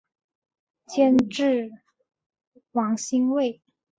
[0.87, 1.69] 监制
[2.71, 3.61] 王心慰。